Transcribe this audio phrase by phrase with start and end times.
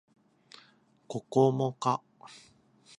[1.07, 2.01] ここもか